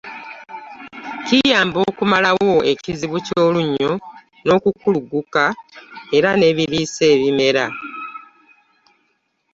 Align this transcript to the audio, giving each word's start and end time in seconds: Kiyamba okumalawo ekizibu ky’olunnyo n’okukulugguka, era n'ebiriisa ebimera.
Kiyamba 1.25 1.77
okumalawo 1.89 2.51
ekizibu 2.71 3.17
ky’olunnyo 3.25 3.91
n’okukulugguka, 4.45 5.43
era 6.17 6.29
n'ebiriisa 6.35 7.03
ebimera. 7.15 7.65